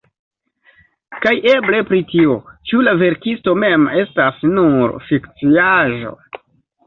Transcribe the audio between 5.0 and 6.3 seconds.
fikciaĵo?